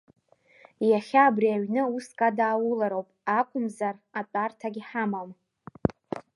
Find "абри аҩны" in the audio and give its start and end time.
1.29-1.83